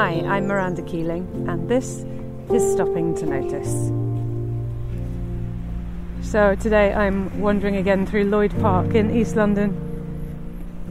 [0.00, 2.06] Hi, I'm Miranda Keeling, and this
[2.50, 3.90] is Stopping to Notice.
[6.26, 9.76] So, today I'm wandering again through Lloyd Park in East London,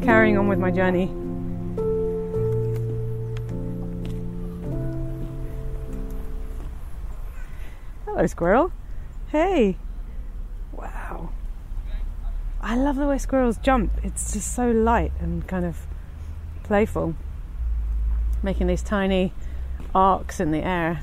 [0.04, 1.08] carrying on with my journey.
[8.05, 8.71] Hello, squirrel.
[9.30, 9.77] Hey.
[10.71, 11.32] Wow.
[12.62, 13.91] I love the way squirrels jump.
[14.04, 15.88] It's just so light and kind of
[16.62, 17.16] playful
[18.41, 19.34] making these tiny
[19.93, 21.02] arcs in the air.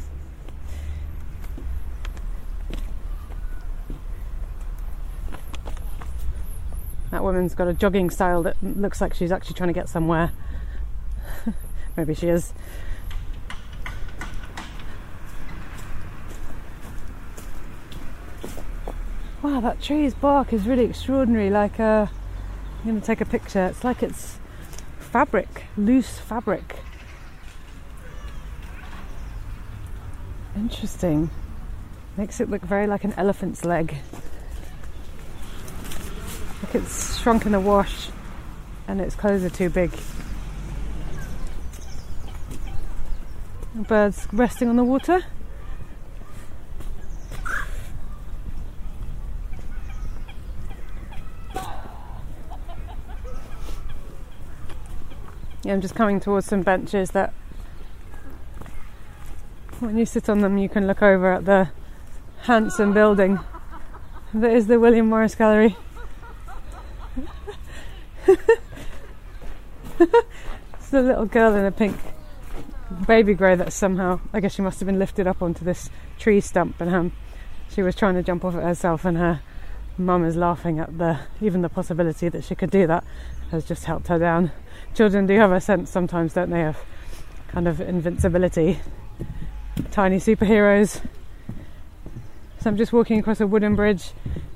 [7.10, 10.32] That woman's got a jogging style that looks like she's actually trying to get somewhere.
[11.96, 12.52] Maybe she is.
[19.42, 21.50] Wow, that tree's bark is really extraordinary.
[21.50, 22.06] Like, uh,
[22.80, 23.66] I'm going to take a picture.
[23.66, 24.38] It's like it's
[24.98, 26.80] fabric, loose fabric.
[30.56, 31.30] Interesting.
[32.16, 33.94] Makes it look very like an elephant's leg.
[36.62, 38.08] Like it's shrunk in the wash
[38.88, 39.92] and its clothes are too big.
[43.74, 45.22] Birds resting on the water.
[55.62, 57.34] Yeah, I'm just coming towards some benches that
[59.80, 61.68] when you sit on them, you can look over at the
[62.42, 63.38] handsome building
[64.34, 65.76] that is the William Morris Gallery.
[69.98, 71.96] it's the little girl in a pink
[72.90, 76.80] babygro that somehow, I guess she must have been lifted up onto this tree stump
[76.80, 77.12] and um,
[77.68, 79.40] she was trying to jump off it herself and her
[79.98, 83.04] mum is laughing at the even the possibility that she could do that
[83.50, 84.52] has just helped her down.
[84.94, 86.78] Children do have a sense sometimes, don't they, of
[87.48, 88.80] kind of invincibility
[89.96, 91.00] tiny superheroes.
[92.60, 94.10] So I'm just walking across a wooden bridge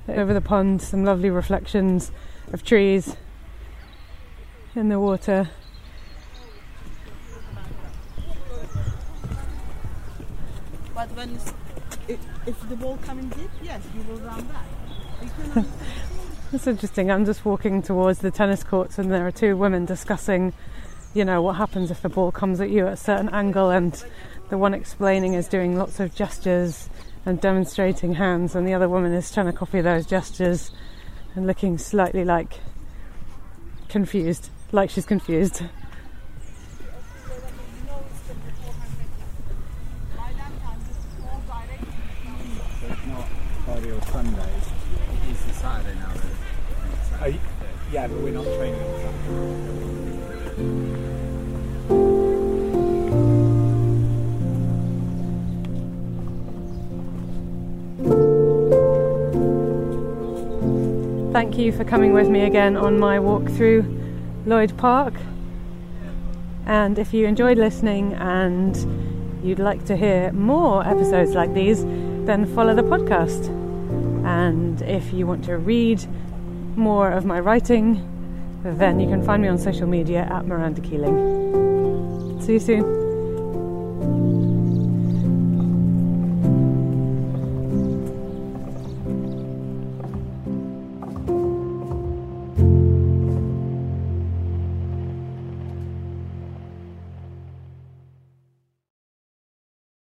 [0.06, 2.12] over the pond, some lovely reflections
[2.53, 3.17] of trees
[4.75, 5.49] in the water.
[10.95, 11.34] But when
[12.06, 15.65] if, if the ball coming deep, yes, you will run back.
[16.53, 17.11] That's interesting.
[17.11, 20.53] I'm just walking towards the tennis courts, and there are two women discussing,
[21.15, 24.05] you know, what happens if the ball comes at you at a certain angle, and
[24.50, 26.91] the one explaining is doing lots of gestures
[27.25, 30.72] and demonstrating hands, and the other woman is trying to copy those gestures
[31.34, 32.59] and looking slightly like
[33.88, 35.62] confused, like she's confused.
[44.11, 44.43] Sundays.
[44.44, 47.27] It is the Saturday now, though.
[47.27, 47.32] Oh,
[47.93, 49.17] yeah, but we're not training on
[50.56, 51.00] Sunday.
[61.33, 63.85] Thank you for coming with me again on my walk through
[64.47, 65.15] Lloyd Park.
[66.67, 68.77] And if you enjoyed listening and
[69.45, 73.47] you'd like to hear more episodes like these, then follow the podcast.
[74.27, 76.05] And if you want to read
[76.75, 78.05] more of my writing,
[78.65, 82.41] then you can find me on social media at Miranda Keeling.
[82.43, 83.09] See you soon.